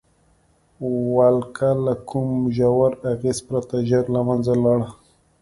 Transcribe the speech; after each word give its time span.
ولکه 1.13 1.69
له 1.85 1.93
کوم 2.09 2.29
ژور 2.55 2.91
اغېز 3.13 3.37
پرته 3.47 3.75
ژر 3.89 4.05
له 4.15 4.21
منځه 4.27 4.53
لاړه. 4.63 4.89